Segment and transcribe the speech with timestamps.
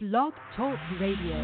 [0.00, 1.34] Blog Talk Radio.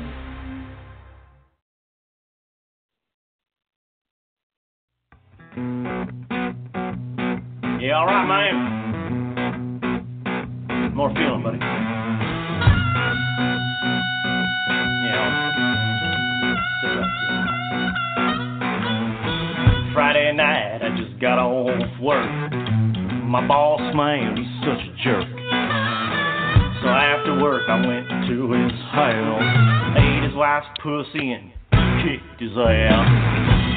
[7.80, 8.54] Yeah, all right, man.
[10.94, 11.58] More feeling, buddy.
[15.02, 15.30] Yeah.
[19.92, 22.52] Friday night, I just got off work.
[23.24, 25.43] My boss, man, he's such a jerk.
[27.24, 31.52] After work, I went to his house, ate his wife's pussy, and
[32.04, 33.08] kicked his ass.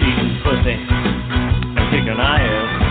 [0.03, 2.86] Eating pussy and kicking ass.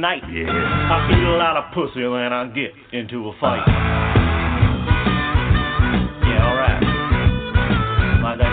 [0.00, 0.48] Night, yeah.
[0.48, 3.66] I eat a lot of pussy and I get into a fight.
[6.22, 6.82] Yeah, alright.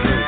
[0.03, 0.25] Groove.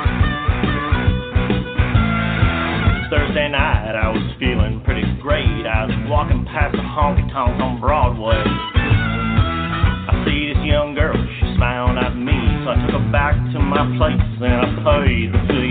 [3.10, 5.66] Thursday night, I was feeling pretty great.
[5.66, 8.44] I was walking past the honky tonk on Broadway.
[10.08, 13.60] I see this young girl, she smiled at me, so I took her back to
[13.60, 15.67] my place and I paid the fee.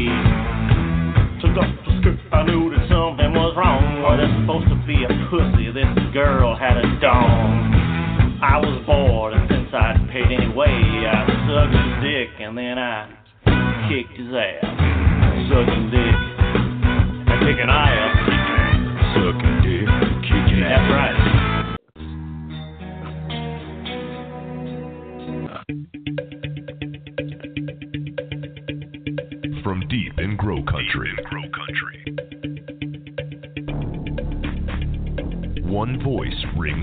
[4.47, 8.39] Supposed to be a pussy, this girl had a dong.
[8.41, 13.11] I was bored, and since I'd paid anyway, I sucked his dick, and then I
[13.91, 14.63] kicked his ass.
[15.51, 16.15] Sucking dick,
[17.27, 18.15] and kicking ass.
[19.19, 20.79] Sucking dick, and kicking ass.
[20.79, 21.26] That's right.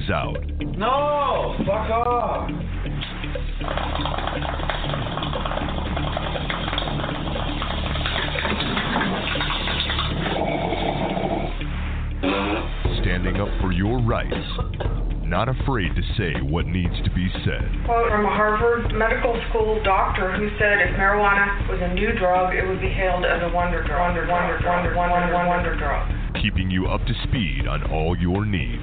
[0.03, 0.38] Voice out.
[0.78, 2.50] No, fuck off.
[13.02, 14.34] Standing up for your rights.
[15.24, 17.66] Not afraid to say what needs to be said.
[17.85, 22.53] quote from a Harvard Medical School doctor who said if marijuana was a new drug,
[22.53, 24.14] it would be hailed as a wonder drug.
[24.14, 26.06] Wonder, wonder, wonder, wonder, wonder, wonder drug.
[26.41, 28.83] Keeping you up to speed on all your needs.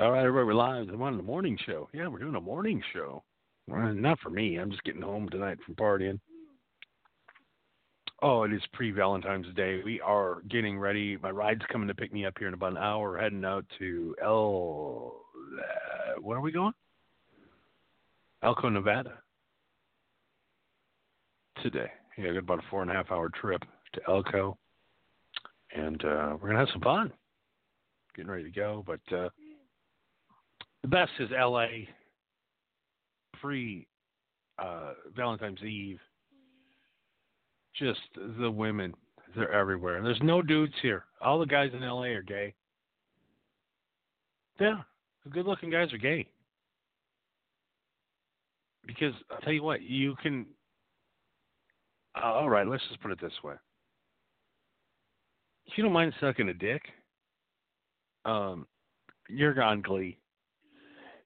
[0.00, 0.88] All right, everybody, we're live.
[0.88, 1.86] I'm on the morning show.
[1.92, 3.22] Yeah, we're doing a morning show.
[3.68, 4.56] Well, not for me.
[4.56, 6.18] I'm just getting home tonight from partying.
[8.22, 9.82] Oh, it is pre Valentine's Day.
[9.84, 11.18] We are getting ready.
[11.18, 13.10] My ride's coming to pick me up here in about an hour.
[13.10, 15.16] We're heading out to El.
[15.58, 16.72] Uh, where are we going?
[18.42, 19.18] Elko, Nevada.
[21.62, 21.90] Today.
[22.16, 24.56] Yeah, I got about a four and a half hour trip to Elko.
[25.76, 27.12] And uh, we're going to have some fun.
[28.16, 28.82] Getting ready to go.
[28.86, 29.28] But uh,
[30.82, 31.66] the best is LA
[33.40, 33.86] pre
[34.58, 36.00] uh, Valentine's Eve.
[37.78, 38.00] Just
[38.38, 38.94] the women,
[39.34, 39.96] they're everywhere.
[39.96, 41.04] And there's no dudes here.
[41.20, 42.54] All the guys in LA are gay.
[44.58, 44.80] Yeah,
[45.24, 46.26] the good looking guys are gay.
[48.86, 50.46] Because I'll tell you what, you can.
[52.20, 53.54] All right, let's just put it this way.
[55.66, 56.82] If you don't mind sucking a dick,
[58.24, 58.66] um,
[59.28, 60.18] you're on Glee.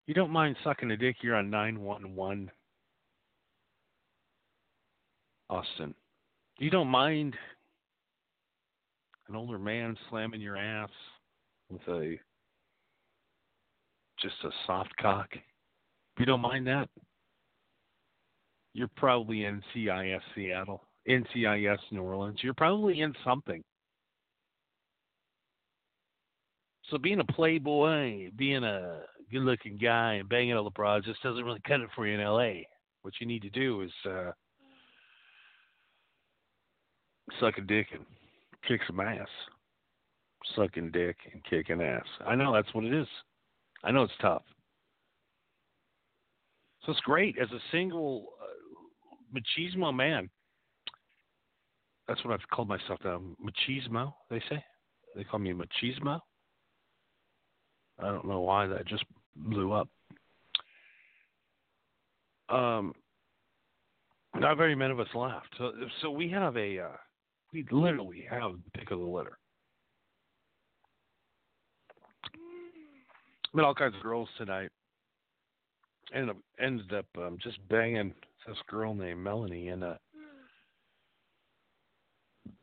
[0.06, 2.50] You don't mind sucking a dick, you're on 911.
[5.48, 5.94] Austin.
[6.58, 7.34] You don't mind
[9.28, 10.90] an older man slamming your ass
[11.70, 12.18] with a
[14.20, 15.28] just a soft cock.
[15.32, 16.88] If you don't mind that,
[18.72, 22.38] you're probably NCIS Seattle, NCIS New Orleans.
[22.42, 23.62] You're probably in something.
[26.90, 31.44] So being a playboy, being a good-looking guy, and banging all the broads just doesn't
[31.44, 32.66] really cut it for you in L.A.
[33.02, 34.32] What you need to do is uh,
[37.40, 38.04] suck a dick and
[38.66, 39.28] kick some ass.
[40.56, 42.04] Sucking dick and kicking ass.
[42.26, 43.08] I know that's what it is.
[43.82, 44.42] I know it's tough.
[46.84, 50.28] So it's great as a single uh, machismo man.
[52.06, 53.22] That's what I've called myself now.
[53.42, 54.62] Machismo, they say.
[55.16, 56.20] They call me machismo.
[57.98, 59.04] I don't know why that just
[59.36, 59.88] blew up.
[62.48, 62.94] Um,
[64.34, 65.54] not very many of us laughed.
[65.58, 66.96] So, so we have a, uh,
[67.52, 69.38] we literally have the pick of the litter.
[73.54, 74.70] Met all kinds of girls tonight.
[76.12, 78.12] Ended up ended up um, just banging
[78.46, 79.98] this girl named Melanie in a,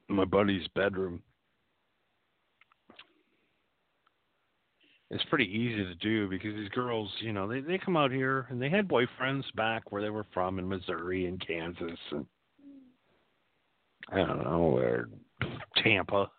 [0.09, 1.23] my buddy's bedroom.
[5.11, 8.47] It's pretty easy to do because these girls, you know, they they come out here
[8.49, 12.25] and they had boyfriends back where they were from in Missouri and Kansas and
[14.11, 15.09] I don't know where
[15.83, 16.29] Tampa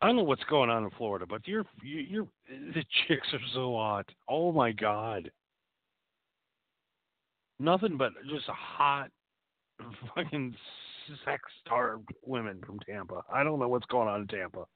[0.00, 3.40] I don't know what's going on in Florida, but you're you, you're the chicks are
[3.52, 4.06] so hot.
[4.28, 5.30] Oh my god.
[7.58, 9.10] Nothing but just hot,
[10.14, 10.54] fucking
[11.24, 13.22] sex starved women from Tampa.
[13.32, 14.66] I don't know what's going on in Tampa,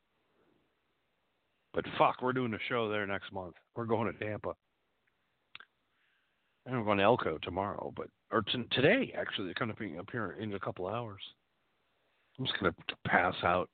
[1.74, 3.54] but fuck, we're doing a show there next month.
[3.74, 4.54] We're going to Tampa.
[6.66, 9.46] And we're going to Elko tomorrow, but or t- today actually.
[9.46, 11.20] They're going to be up here in a couple hours.
[12.38, 13.68] I'm just going to pass out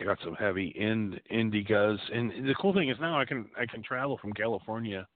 [0.00, 3.66] I got some heavy ind indicas, and the cool thing is now I can I
[3.66, 5.06] can travel from California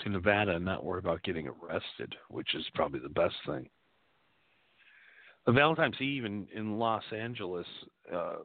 [0.00, 3.68] to Nevada and not worry about getting arrested, which is probably the best thing.
[5.46, 7.66] The Valentine's Eve in in Los Angeles,
[8.12, 8.38] uh,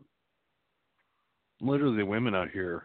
[1.61, 2.83] literally the women out here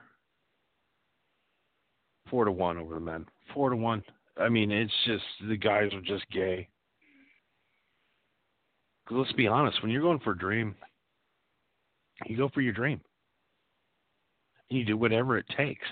[2.30, 4.02] four to one over the men, four to one.
[4.36, 6.68] I mean, it's just the guys are just gay.
[9.08, 10.74] Cause let's be honest, when you're going for a dream,
[12.26, 13.00] you go for your dream.
[14.70, 15.86] You do whatever it takes.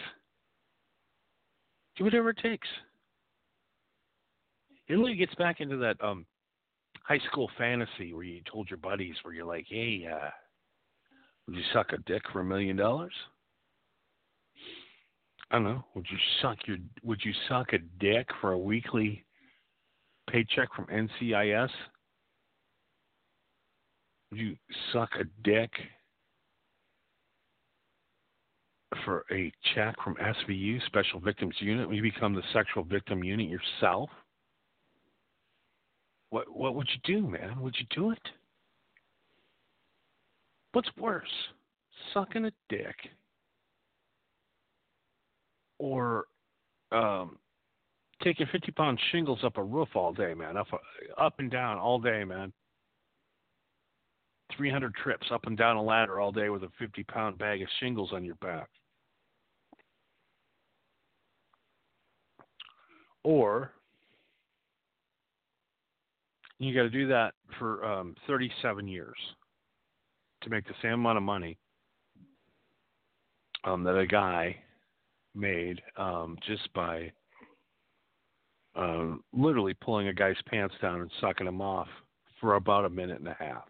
[1.97, 2.67] Do whatever it takes.
[4.89, 6.25] It really gets back into that um,
[7.05, 10.31] high school fantasy where you told your buddies, where you're like, "Hey, uh,
[11.47, 13.15] would you suck a dick for a million dollars?"
[15.51, 15.85] I don't know.
[15.95, 19.25] Would you suck your Would you suck a dick for a weekly
[20.31, 21.71] paycheck from NCIS?
[24.31, 24.57] Would you
[24.93, 25.71] suck a dick
[29.05, 33.49] for a check from SVU, Special Victims Unit, when you become the sexual victim unit
[33.51, 34.09] yourself?
[36.31, 37.61] What what would you do, man?
[37.61, 38.29] Would you do it?
[40.73, 41.29] What's worse,
[42.15, 42.97] sucking a dick
[45.79, 46.25] or
[46.91, 47.37] um,
[48.23, 50.69] taking 50 pound shingles up a roof all day, man, up,
[51.19, 52.53] up and down all day, man?
[54.57, 57.69] 300 trips up and down a ladder all day with a 50 pound bag of
[57.81, 58.69] shingles on your back.
[63.25, 63.73] Or
[66.59, 69.17] you got to do that for um, 37 years
[70.43, 71.59] to make the same amount of money
[73.65, 74.57] um, that a guy
[75.35, 77.11] made um, just by
[78.75, 81.89] um, literally pulling a guy's pants down and sucking him off
[82.41, 83.65] for about a minute and a half.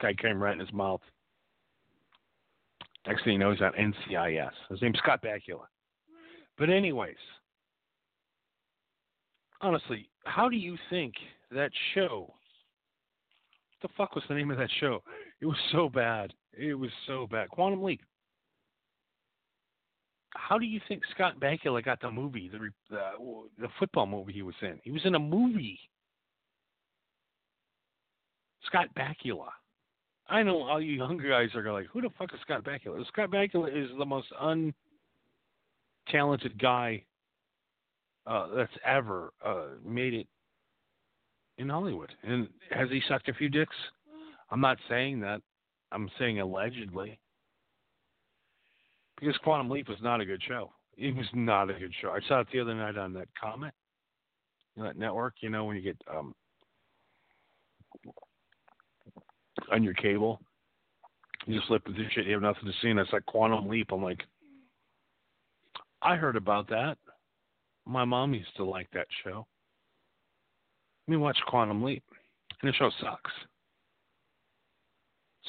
[0.00, 1.00] Guy came right in his mouth.
[3.06, 4.50] Next thing you know, he's on NCIS.
[4.70, 5.66] His name's Scott Bakula.
[6.58, 7.16] But anyways,
[9.60, 11.14] honestly, how do you think
[11.50, 12.32] that show?
[13.80, 15.02] What the fuck was the name of that show?
[15.42, 16.32] It was so bad.
[16.56, 17.48] It was so bad.
[17.48, 18.00] Quantum Leap.
[20.30, 23.00] How do you think Scott Bakula got the movie, the the,
[23.58, 24.78] the football movie he was in?
[24.84, 25.80] He was in a movie.
[28.66, 29.48] Scott Bakula.
[30.28, 33.04] I know all you younger guys are like, who the fuck is Scott Bakula?
[33.08, 34.72] Scott Bakula is the most untalented
[36.60, 37.02] guy
[38.28, 40.28] uh, that's ever uh, made it
[41.58, 42.12] in Hollywood.
[42.22, 43.74] And has he sucked a few dicks?
[44.52, 45.40] I'm not saying that.
[45.90, 47.18] I'm saying allegedly.
[49.18, 50.70] Because Quantum Leap was not a good show.
[50.96, 52.10] It was not a good show.
[52.10, 53.72] I saw it the other night on that Comet.
[54.76, 56.34] You know, that network, you know, when you get um
[59.70, 60.40] on your cable,
[61.46, 63.90] you just flip through shit, you have nothing to see, and it's like Quantum Leap.
[63.90, 64.20] I'm like,
[66.02, 66.98] I heard about that.
[67.86, 69.46] My mom used to like that show.
[71.06, 72.04] Let me watch Quantum Leap,
[72.60, 73.30] and the show sucks.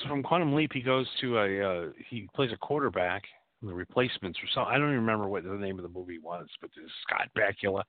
[0.01, 3.23] So from Quantum Leap, he goes to a uh, he plays a quarterback
[3.61, 4.73] in the replacements or something.
[4.73, 7.83] I don't even remember what the name of the movie was, but it's Scott Bakula.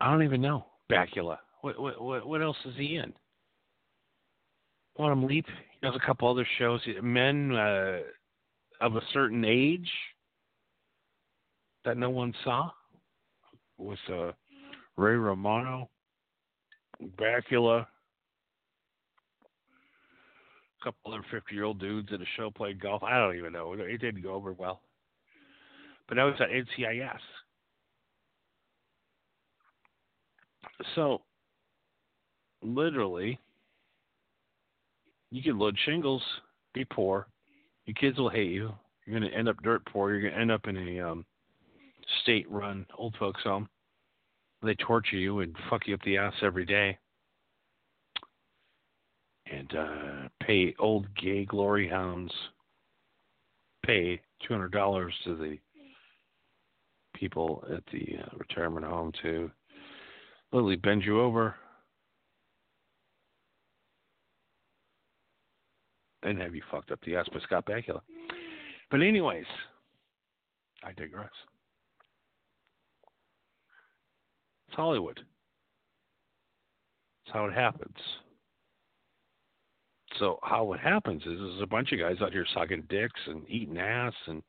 [0.00, 1.38] I don't even know Bakula.
[1.60, 3.12] What what what, else is he in?
[4.96, 5.46] Quantum Leap.
[5.46, 6.80] He does a couple other shows.
[7.02, 7.98] Men uh,
[8.80, 9.90] of a certain age
[11.84, 12.70] that no one saw
[13.78, 14.32] was uh,
[14.96, 15.88] Ray Romano,
[17.16, 17.86] Bakula,
[20.82, 23.02] couple other fifty-year-old dudes at a show played golf.
[23.02, 23.72] I don't even know.
[23.72, 24.80] It didn't go over well.
[26.08, 27.18] But that was at NCIS.
[30.94, 31.22] So,
[32.62, 33.38] literally,
[35.30, 36.22] you can load shingles,
[36.74, 37.28] be poor.
[37.86, 38.72] Your kids will hate you.
[39.06, 40.10] You're going to end up dirt poor.
[40.10, 41.24] You're going to end up in a um,
[42.22, 43.68] state-run old folks home.
[44.62, 46.98] They torture you and fuck you up the ass every day,
[49.52, 52.32] and uh, pay old gay glory hounds
[53.84, 55.58] pay two hundred dollars to the
[57.14, 59.50] people at the uh, retirement home to
[60.52, 61.54] literally bend you over
[66.22, 68.00] and have you fucked up the ass by Scott Bakula.
[68.90, 69.46] But anyways,
[70.84, 71.30] I digress.
[74.68, 75.20] It's Hollywood.
[77.24, 77.96] It's how it happens.
[80.18, 83.48] So how it happens is there's a bunch of guys out here sucking dicks and
[83.48, 84.42] eating ass and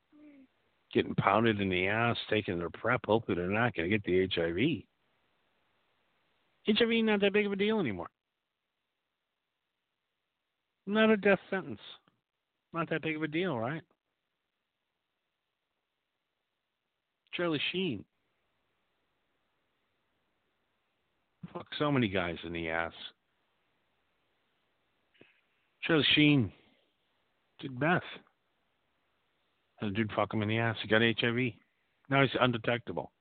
[0.93, 4.27] getting pounded in the ass, taking their prep, hoping they're not going to get the
[4.27, 4.83] HIV.
[6.67, 8.09] HIV not that big of a deal anymore.
[10.85, 11.79] Not a death sentence.
[12.73, 13.81] Not that big of a deal, right?
[17.33, 18.03] Charlie Sheen.
[21.53, 22.93] Fuck so many guys in the ass.
[25.83, 26.51] Charlie Sheen
[27.59, 28.01] did meth.
[29.81, 30.77] And the dude fuck him in the ass.
[30.81, 31.53] He got HIV.
[32.09, 33.11] Now he's undetectable.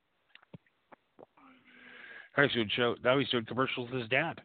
[2.37, 2.95] Now he's show.
[3.03, 4.41] Now he's doing commercials with his dad.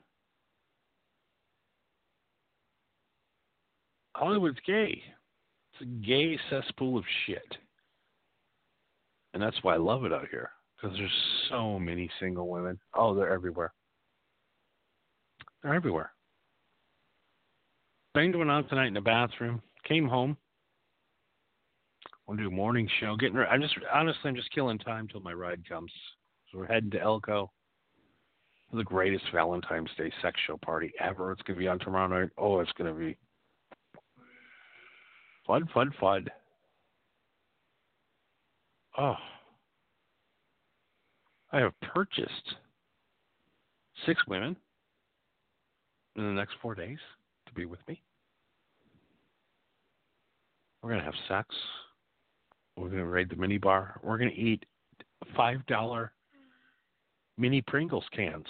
[4.17, 5.01] Hollywood's gay.
[5.73, 7.57] It's a gay cesspool of shit.
[9.33, 10.51] And that's why I love it out here.
[10.77, 11.11] Because there's
[11.51, 12.79] so many single women.
[12.95, 13.73] Oh, they're everywhere.
[15.63, 16.13] They're everywhere.
[18.19, 19.63] Banged one out tonight in the bathroom.
[19.85, 20.37] Came home.
[22.27, 23.15] Want to do a morning show.
[23.15, 23.37] Getting.
[23.37, 23.49] Ready.
[23.49, 25.93] I'm just honestly, I'm just killing time till my ride comes.
[26.51, 27.53] So we're heading to Elko.
[28.73, 31.31] The greatest Valentine's Day sex show party ever.
[31.31, 32.31] It's gonna be on tomorrow night.
[32.37, 33.17] Oh, it's gonna be
[35.47, 36.27] Fun, fun, fun.
[38.99, 39.15] Oh.
[41.53, 42.57] I have purchased
[44.07, 44.57] six women
[46.17, 46.99] in the next four days
[47.47, 48.03] to be with me.
[50.88, 51.54] We're going to have sex.
[52.75, 54.00] We're going to raid the mini bar.
[54.02, 54.64] We're going to eat
[55.37, 56.09] $5
[57.37, 58.47] mini Pringles cans.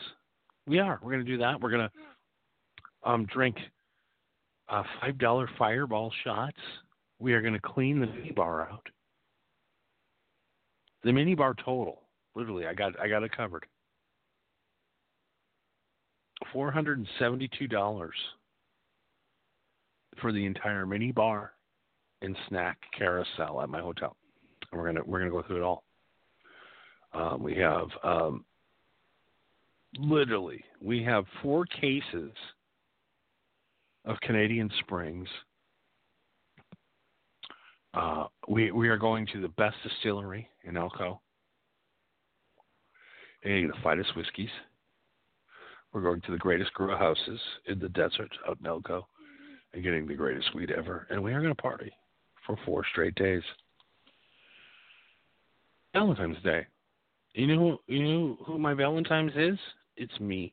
[0.65, 1.01] We are.
[1.03, 1.61] We're going to do that.
[1.61, 3.57] We're going to um, drink
[4.69, 6.61] uh, $5 fireball shots
[7.19, 8.87] we are going to clean the mini bar out.
[11.03, 12.03] The mini bar total,
[12.37, 13.67] literally, I got I got it covered.
[16.53, 18.15] Four hundred and seventy-two dollars
[20.21, 21.55] for the entire mini bar
[22.23, 24.17] and snack carousel at my hotel.
[24.71, 25.85] And we're gonna we're gonna go through it all.
[27.13, 28.45] Um, we have um,
[29.99, 32.33] literally we have four cases
[34.05, 35.29] of Canadian Springs
[37.95, 41.21] uh, we we are going to the best distillery in Elko.
[43.43, 44.51] And getting the finest whiskeys.
[45.93, 49.07] We're going to the greatest grow houses in the desert out in Elko
[49.73, 51.07] and getting the greatest weed ever.
[51.09, 51.93] And we are going to party
[52.49, 53.43] for four straight days.
[55.93, 56.67] Valentine's Day.
[57.35, 59.59] You know, you know who my Valentine's is?
[59.97, 60.53] It's me.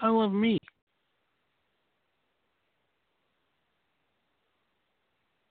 [0.00, 0.58] I love me.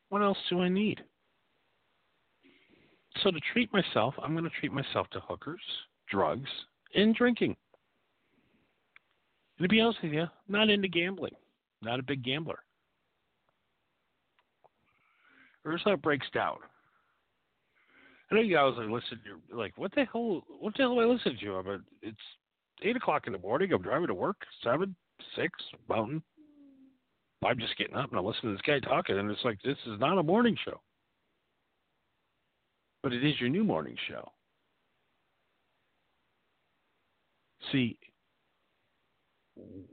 [0.10, 1.00] What else do I need?
[3.22, 5.62] So to treat myself, I'm going to treat myself to hookers,
[6.10, 6.50] drugs,
[6.96, 7.56] and drinking.
[9.58, 11.34] And to be honest with you, not into gambling.
[11.82, 12.60] Not a big gambler.
[15.70, 16.56] Here's how it breaks down.
[18.32, 19.20] I know you guys are listening.
[19.24, 20.44] You're like, what the hell?
[20.60, 21.56] What the hell am I listening to?
[21.58, 22.18] I'm But it's
[22.82, 23.72] eight o'clock in the morning.
[23.72, 24.38] I'm driving to work.
[24.64, 24.96] Seven,
[25.36, 25.52] six,
[25.88, 26.24] mountain.
[27.46, 29.78] I'm just getting up and I'm listening to this guy talking, and it's like this
[29.86, 30.82] is not a morning show,
[33.04, 34.28] but it is your new morning show.
[37.72, 37.98] See,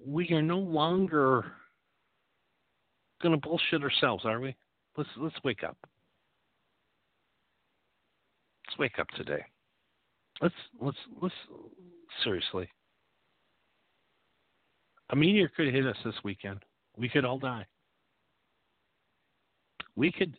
[0.04, 1.44] we are no longer
[3.22, 4.56] going to bullshit ourselves, are we?
[4.96, 5.76] Let's let's wake up.
[8.66, 9.44] Let's wake up today.
[10.40, 11.34] Let's let's let's
[12.24, 12.68] seriously.
[15.10, 16.60] A meteor could hit us this weekend.
[16.96, 17.66] We could all die.
[19.94, 20.36] We could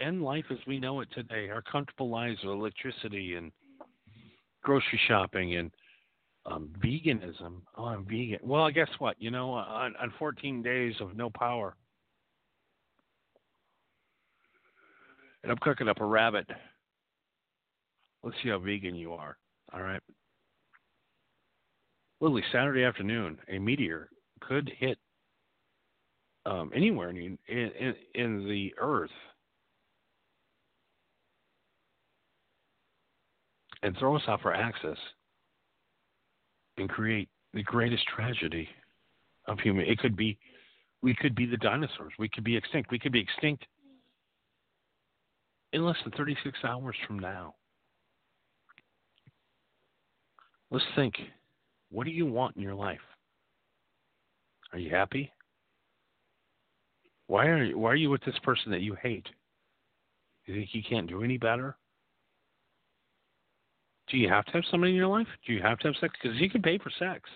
[0.00, 1.48] end life as we know it today.
[1.50, 3.52] Our comfortable lives of electricity and
[4.62, 5.70] grocery shopping and
[6.46, 7.60] um, veganism.
[7.76, 8.40] Oh, I'm vegan.
[8.42, 9.16] Well, I guess what?
[9.20, 11.76] You know, on, on 14 days of no power,
[15.44, 16.46] and I'm cooking up a rabbit.
[18.22, 19.36] Let's see how vegan you are.
[19.72, 20.00] All right.
[22.20, 24.08] Literally, Saturday afternoon, a meteor
[24.40, 24.96] could hit
[26.46, 29.10] um, anywhere in, in, in the earth
[33.82, 34.98] and throw us off our axis
[36.78, 38.66] and create the greatest tragedy
[39.46, 39.84] of human.
[39.84, 40.38] It could be,
[41.02, 42.14] we could be the dinosaurs.
[42.18, 42.90] We could be extinct.
[42.90, 43.66] We could be extinct
[45.74, 47.54] in less than 36 hours from now.
[50.70, 51.14] Let's think.
[51.90, 53.00] What do you want in your life?
[54.72, 55.30] Are you happy?
[57.26, 59.26] Why are you, why are you with this person that you hate?
[60.46, 61.76] You think you can't do any better?
[64.08, 65.26] Do you have to have somebody in your life?
[65.46, 66.14] Do you have to have sex?
[66.22, 67.28] Because you can pay for sex.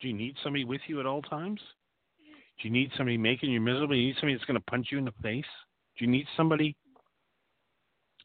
[0.00, 1.60] Do you need somebody with you at all times?
[2.60, 3.94] Do you need somebody making you miserable?
[3.94, 5.44] Do you need somebody that's going to punch you in the face?
[5.98, 6.76] Do you need somebody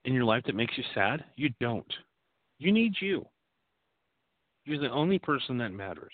[0.05, 1.23] in your life that makes you sad?
[1.35, 1.91] You don't.
[2.57, 3.25] You need you.
[4.65, 6.13] You're the only person that matters.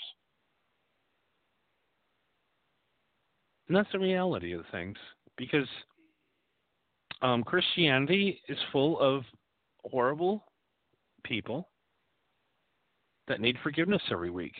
[3.68, 4.98] And that's the reality of things
[5.38, 5.68] because
[7.22, 9.24] um, Christianity is full of
[9.84, 10.46] horrible
[11.24, 11.70] people
[13.28, 14.54] that need forgiveness every week.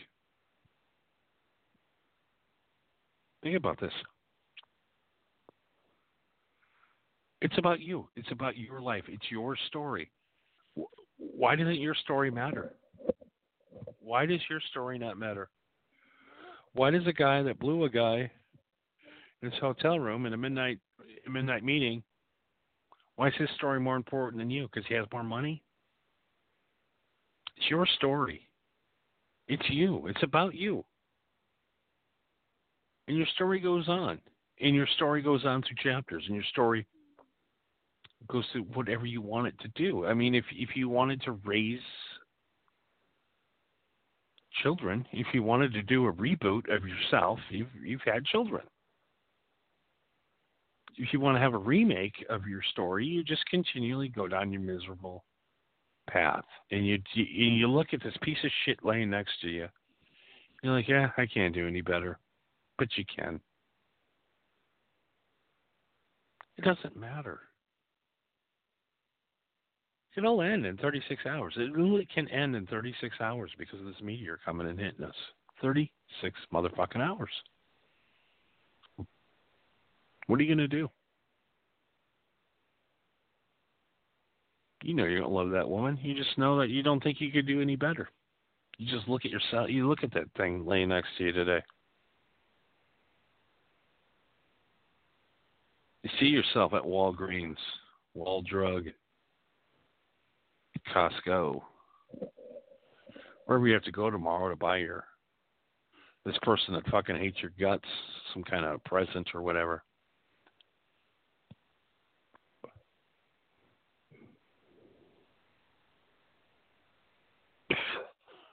[3.46, 3.92] Think about this.
[7.40, 8.08] It's about you.
[8.16, 9.04] It's about your life.
[9.06, 10.10] It's your story.
[11.16, 12.74] Why doesn't your story matter?
[14.00, 15.48] Why does your story not matter?
[16.72, 18.28] Why does a guy that blew a guy
[19.42, 20.80] in his hotel room in a midnight
[21.24, 22.02] a midnight meeting
[23.14, 24.66] why is his story more important than you?
[24.66, 25.62] Because he has more money?
[27.56, 28.48] It's your story.
[29.46, 30.08] It's you.
[30.08, 30.84] It's about you.
[33.08, 34.20] And your story goes on.
[34.60, 36.24] And your story goes on through chapters.
[36.26, 36.86] And your story
[38.28, 40.06] goes through whatever you want it to do.
[40.06, 41.80] I mean, if if you wanted to raise
[44.62, 48.62] children, if you wanted to do a reboot of yourself, you've you've had children
[50.98, 54.52] if you want to have a remake of your story, you just continually go down
[54.52, 55.24] your miserable
[56.08, 59.68] path, and you you, you look at this piece of shit laying next to you.
[60.62, 62.18] You're like, yeah, I can't do any better,
[62.78, 63.40] but you can.
[66.56, 67.40] It doesn't matter.
[70.16, 71.54] It'll end in 36 hours.
[71.56, 75.14] It really can end in 36 hours because of this meteor coming and hitting us.
[75.60, 77.30] 36 motherfucking hours.
[80.26, 80.88] What are you going to do?
[84.82, 85.98] You know you don't love that woman.
[86.02, 88.08] You just know that you don't think you could do any better.
[88.78, 89.68] You just look at yourself.
[89.68, 91.62] You look at that thing laying next to you today.
[96.06, 97.56] You see yourself at Walgreens,
[98.14, 98.84] Wall Drug,
[100.94, 101.60] Costco,
[103.44, 105.02] wherever you have to go tomorrow to buy your
[106.24, 107.88] this person that fucking hates your guts,
[108.32, 109.82] some kind of present or whatever.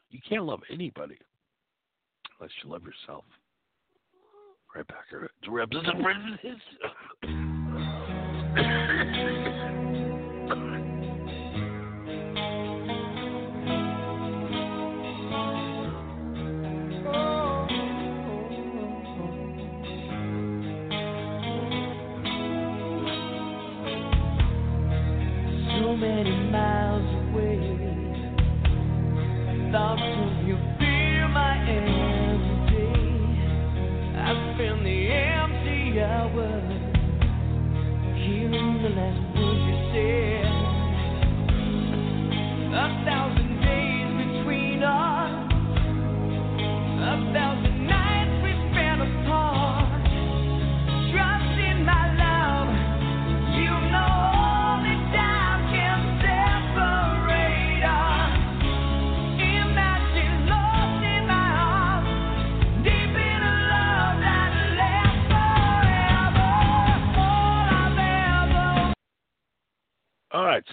[0.10, 1.20] You can't love anybody
[2.40, 3.26] unless you love yourself.
[4.76, 5.30] Right back here.
[25.70, 27.84] So many miles away
[29.72, 30.73] thoughts of you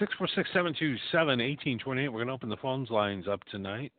[0.01, 2.07] six four six seven two seven eighteen twenty eight.
[2.09, 3.93] We're gonna open the phones lines up tonight.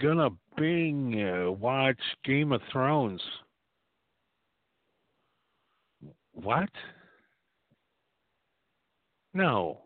[0.00, 3.20] Gonna bing uh, watch Game of Thrones.
[6.32, 6.70] What?
[9.34, 9.80] No,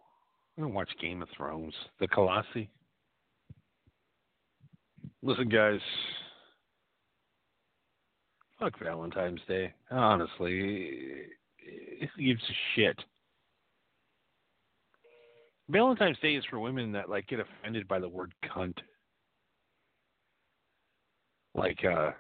[0.57, 1.75] I don't watch Game of Thrones.
[1.99, 2.69] The Colossi.
[5.23, 5.81] Listen, guys.
[8.59, 9.73] Fuck Valentine's Day.
[9.91, 11.25] Honestly,
[12.17, 12.99] who gives a shit?
[15.69, 18.77] Valentine's Day is for women that like get offended by the word cunt.
[21.55, 22.13] Like uh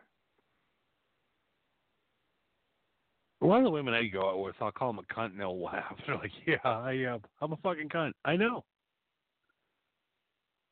[3.51, 5.63] lot of the women I go out with, I'll call them a cunt and they'll
[5.63, 5.97] laugh.
[6.07, 8.65] They're like, "Yeah, I, uh, I'm a fucking cunt." I know,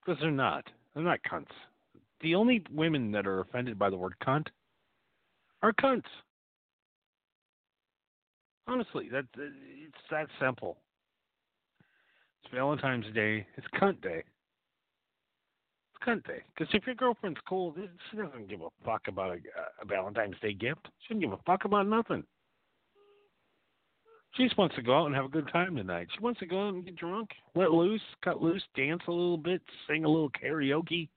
[0.05, 0.65] because they're not.
[0.95, 1.47] They're not cunts.
[2.21, 4.47] The only women that are offended by the word cunt
[5.63, 6.03] are cunts.
[8.69, 9.43] Honestly, that uh,
[9.87, 10.77] it's that simple.
[12.45, 13.47] It's Valentine's Day.
[13.57, 14.23] It's cunt day.
[15.95, 16.43] It's cunt day.
[16.55, 17.75] Because if your girlfriend's cool,
[18.11, 19.39] she doesn't give a fuck about a,
[19.83, 20.87] a Valentine's Day gift.
[21.01, 22.25] She doesn't give a fuck about nothing.
[24.35, 26.09] She just wants to go out and have a good time tonight.
[26.15, 29.39] She wants to go out and get drunk, let loose, cut loose, dance a little
[29.39, 31.09] bit, sing a little karaoke,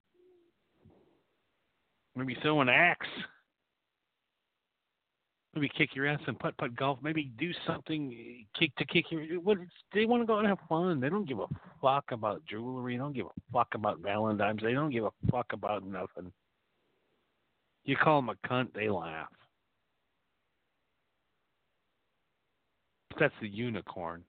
[2.16, 3.08] maybe throw an axe.
[5.54, 7.00] Maybe kick your ass in putt putt golf.
[7.02, 9.40] Maybe do something kick to kick your.
[9.42, 9.58] What
[9.94, 11.02] they want to go and have fun.
[11.02, 11.48] They don't give a
[11.82, 12.94] fuck about jewelry.
[12.94, 14.62] They don't give a fuck about Valentine's.
[14.62, 16.32] They don't give a fuck about nothing.
[17.84, 19.28] You call them a cunt, they laugh.
[23.20, 24.24] That's the unicorn.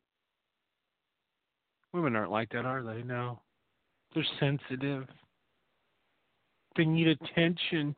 [1.93, 3.03] Women aren't like that, are they?
[3.03, 3.41] No.
[4.15, 5.07] They're sensitive.
[6.77, 7.95] They need attention.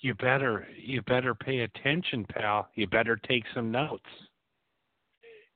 [0.00, 2.68] You better you better pay attention, pal.
[2.74, 4.04] You better take some notes.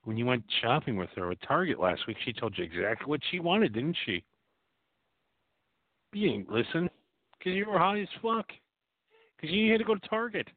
[0.04, 3.20] When you went shopping with her at Target last week, she told you exactly what
[3.30, 4.24] she wanted, didn't she?
[6.12, 6.90] You didn't listen
[7.38, 8.46] because you were high as fuck.
[9.36, 10.48] Because you had to go to Target.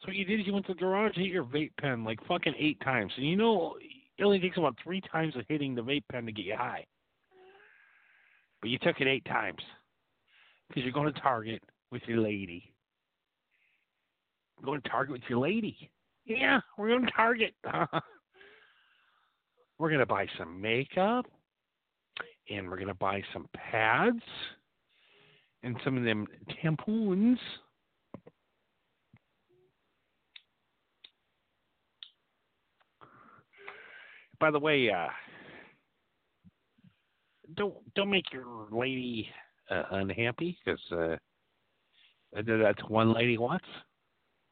[0.00, 2.02] So what you did is you went to the garage and hit your vape pen
[2.02, 3.12] like fucking eight times.
[3.16, 3.76] And you know
[4.16, 6.86] it only takes about three times of hitting the vape pen to get you high.
[8.60, 9.60] But you took it eight times
[10.68, 11.62] because you're going to Target
[11.94, 12.74] with your lady.
[14.64, 15.90] Going to Target with your lady.
[16.26, 17.54] Yeah, we're going to Target.
[19.78, 21.24] we're going to buy some makeup
[22.50, 24.22] and we're going to buy some pads
[25.62, 26.26] and some of them
[26.62, 27.38] tampons.
[34.40, 35.06] By the way, uh,
[37.56, 39.28] don't don't make your lady
[39.70, 41.16] uh, unhappy because uh,
[42.34, 43.66] that's one lady wants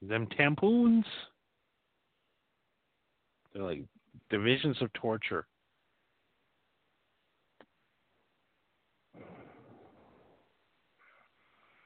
[0.01, 1.05] them tampons.
[3.53, 3.83] They're like
[4.31, 5.47] divisions of torture.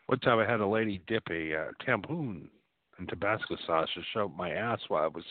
[0.07, 2.47] One time I had a lady dip a uh, tampon
[2.99, 5.25] in Tabasco sauce to show my ass while I was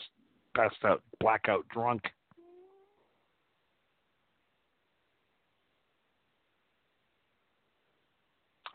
[0.54, 2.02] passed out, blackout drunk.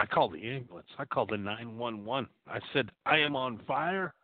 [0.02, 0.88] I called the ambulance.
[0.98, 2.28] I called the 911.
[2.48, 4.16] I said, I am on fire.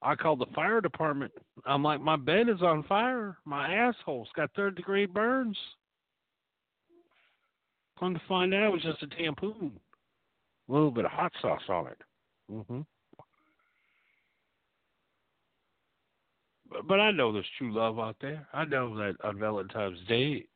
[0.00, 1.30] I called the fire department.
[1.66, 3.36] I'm like, my bed is on fire.
[3.44, 5.58] My asshole's got third degree burns.
[7.98, 9.72] Come to find out, it was just a tampon.
[10.66, 11.98] A little bit of hot sauce on it.
[12.48, 12.80] hmm
[16.70, 18.48] But, but I know there's true love out there.
[18.54, 20.46] I know that on Valentine's Day,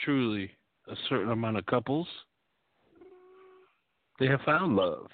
[0.00, 0.50] truly
[0.90, 2.08] a certain amount of couples,
[4.18, 5.06] they have found love.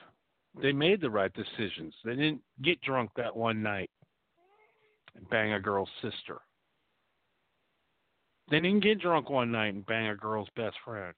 [0.60, 1.94] They made the right decisions.
[2.04, 3.90] They didn't get drunk that one night
[5.14, 6.40] and bang a girl's sister.
[8.50, 11.12] They didn't get drunk one night and bang a girl's best friend.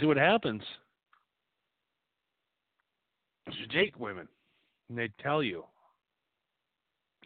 [0.00, 0.62] See what happens
[3.48, 4.28] is you take women
[4.88, 5.64] and they tell you,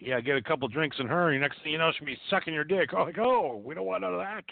[0.00, 2.54] yeah, get a couple drinks in her, and next thing you know, she'll be sucking
[2.54, 2.90] your dick.
[2.96, 4.44] Oh, like, oh, we don't want none of that.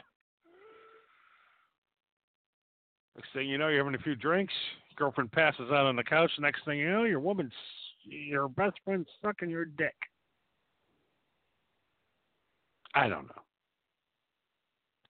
[3.17, 4.53] Next thing you know, you're having a few drinks.
[4.97, 6.31] Girlfriend passes out on the couch.
[6.39, 7.53] Next thing you know, your woman's
[8.05, 9.95] your best friend's sucking your dick.
[12.95, 13.43] I don't know.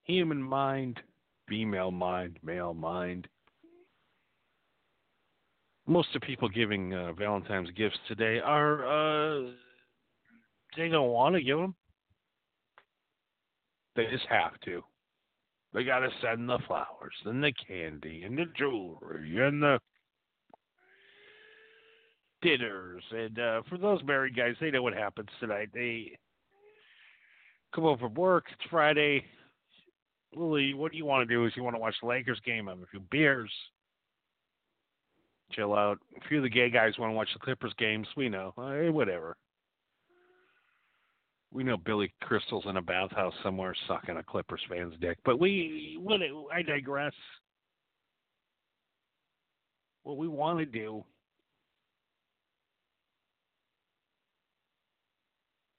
[0.05, 1.01] Human mind,
[1.48, 3.29] female mind, male mind.
[5.87, 9.51] Most of the people giving uh, Valentine's gifts today are uh,
[10.79, 11.75] they don't want to give them.
[13.97, 14.83] They just have to.
[15.75, 19.81] They got to send the flowers and the candy and the jewelry and the
[22.41, 23.03] dinners.
[23.11, 25.71] And uh, for those married guys, they know what happens tonight.
[25.75, 26.17] They
[27.75, 28.45] come home from work.
[28.53, 29.25] It's Friday.
[30.35, 31.45] Lily, what do you want to do?
[31.45, 33.51] Is you want to watch the Lakers game, have a few beers,
[35.53, 35.99] chill out.
[36.17, 38.07] A few of the gay guys want to watch the Clippers games.
[38.17, 39.37] We know, uh, whatever.
[41.53, 45.19] We know Billy Crystal's in a bathhouse somewhere sucking a Clippers fan's dick.
[45.25, 46.21] But we, what?
[46.55, 47.15] I digress.
[50.03, 51.05] What we want to do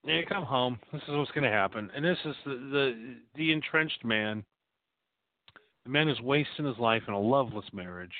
[0.06, 0.80] Yeah, come home.
[0.94, 4.44] This is what's going to happen, and this is the, the the entrenched man.
[5.84, 8.14] The man is wasting his life in a loveless marriage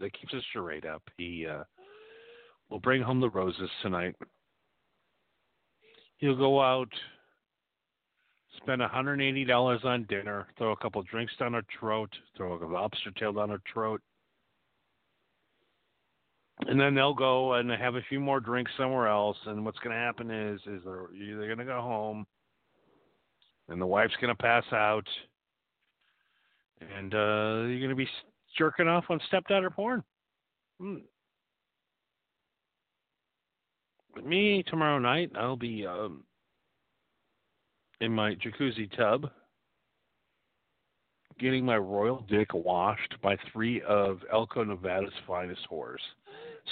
[0.00, 1.02] that keeps his charade up.
[1.16, 1.62] He uh,
[2.68, 4.16] will bring home the roses tonight.
[6.18, 6.88] He'll go out,
[8.56, 13.32] spend $180 on dinner, throw a couple drinks down her throat, throw a lobster tail
[13.32, 14.00] down her throat,
[16.60, 19.36] and then they'll go and have a few more drinks somewhere else.
[19.46, 22.26] And what's going to happen is, is they're either going to go home,
[23.68, 25.06] and the wife's going to pass out,
[26.80, 28.08] and uh, you're going to be
[28.56, 30.02] jerking off on stepdaughter porn.
[30.80, 30.96] Hmm.
[34.05, 36.24] With me tomorrow night, I'll be um,
[38.00, 39.30] in my jacuzzi tub
[41.38, 45.98] getting my royal dick washed by three of Elko, Nevada's finest whores.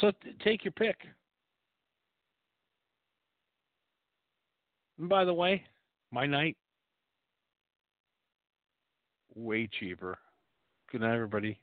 [0.00, 0.96] So t- take your pick.
[4.98, 5.62] And by the way,
[6.10, 6.56] my night
[9.34, 10.18] way cheaper.
[10.90, 11.58] Good night, everybody.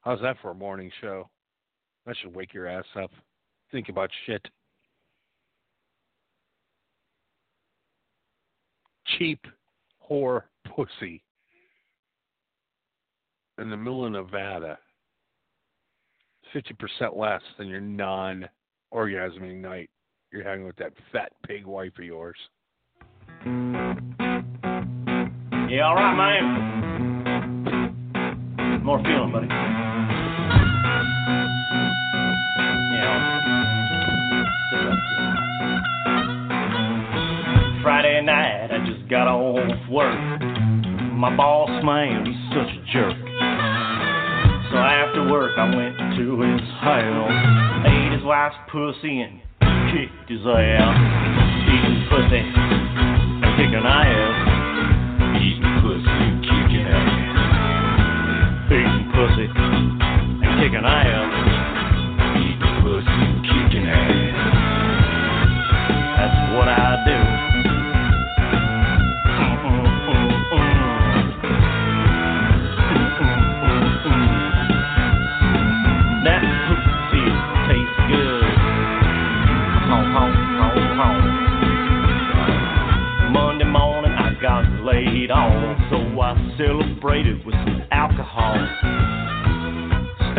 [0.00, 1.28] How's that for a morning show?
[2.06, 3.10] That should wake your ass up.
[3.70, 4.46] Think about shit.
[9.18, 9.40] Cheap
[10.08, 10.42] whore
[10.74, 11.22] pussy
[13.58, 14.78] in the middle of Nevada.
[16.54, 18.48] 50% less than your non
[18.92, 19.90] orgasming night
[20.32, 22.36] you're having with that fat pig wife of yours.
[25.70, 26.78] Yeah, all right, man.
[28.82, 30.17] More feeling, buddy.
[32.92, 33.18] Yeah.
[37.82, 40.40] Friday night, I just got off work.
[41.12, 43.16] My boss, man, he's such a jerk.
[44.70, 47.32] So after work, I went to his house,
[47.88, 49.40] ate his wife's pussy, and
[49.90, 50.96] kicked his ass.
[51.64, 55.40] Eating pussy and kicking ass.
[55.40, 57.08] Eating pussy and kicking ass.
[58.68, 61.17] Eating pussy and kicking ass.
[86.28, 88.97] I celebrated with some alcohol.